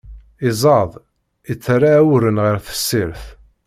Iẓẓad, 0.47 0.91
itterra 1.51 1.91
awren 2.01 2.37
ɣer 2.45 2.55
tessirt. 2.67 3.23